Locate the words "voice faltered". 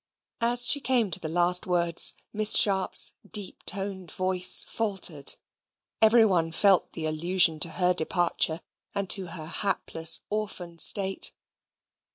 4.11-5.35